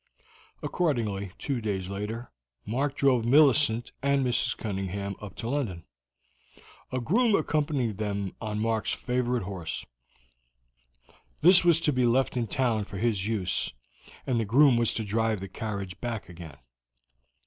Accordingly, 0.63 1.31
two 1.37 1.61
days 1.61 1.87
later, 1.87 2.31
Mark 2.65 2.95
drove 2.95 3.23
Millicent 3.23 3.91
and 4.01 4.25
Mrs. 4.25 4.57
Cunningham 4.57 5.15
up 5.21 5.35
to 5.35 5.47
London. 5.47 5.85
A 6.91 6.99
groom 6.99 7.35
accompanied 7.35 7.99
them 7.99 8.33
on 8.41 8.57
Mark's 8.57 8.93
favorite 8.93 9.43
horse. 9.43 9.85
This 11.41 11.63
was 11.63 11.79
to 11.81 11.93
be 11.93 12.05
left 12.07 12.35
in 12.35 12.47
town 12.47 12.83
for 12.85 12.97
his 12.97 13.27
use, 13.27 13.73
and 14.25 14.39
the 14.39 14.45
groom 14.45 14.75
was 14.75 14.91
to 14.95 15.03
drive 15.05 15.39
the 15.39 15.47
carriage 15.47 16.01
back 16.01 16.29
again. 16.29 16.57